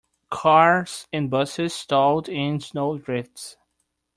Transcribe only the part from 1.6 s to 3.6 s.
stalled in snow drifts.